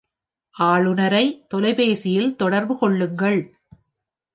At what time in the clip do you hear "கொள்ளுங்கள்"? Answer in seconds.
2.77-3.41